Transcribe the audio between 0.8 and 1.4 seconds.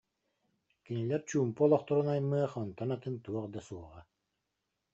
Кинилэр